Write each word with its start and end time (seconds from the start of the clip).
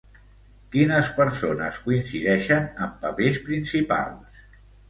Quines 0.75 1.11
persones 1.17 1.77
coincideixen 1.83 2.67
en 2.87 2.97
papers 3.07 3.41
principals? 3.51 4.45